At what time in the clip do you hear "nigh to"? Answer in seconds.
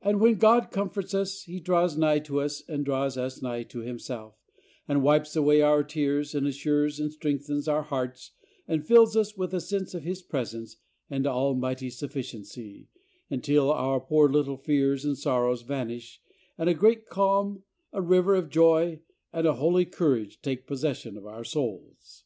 1.94-2.40, 3.42-3.80